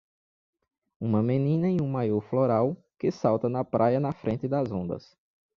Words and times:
Uma 0.99 1.21
menina 1.21 1.67
em 1.67 1.79
um 1.79 1.87
maiô 1.87 2.19
floral 2.21 2.75
que 2.97 3.11
salta 3.11 3.47
na 3.47 3.63
praia 3.63 3.99
na 3.99 4.11
frente 4.11 4.47
das 4.47 4.71
ondas. 4.71 5.15